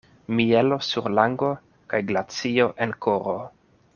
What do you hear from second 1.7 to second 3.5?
kaj glacio en koro.